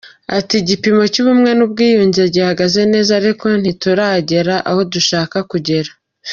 [0.37, 5.91] Ati ”Igipimo cy’ubumwe n’ubwiyunge gihagaze neza, ariko ntituragera aho dushaka kugera.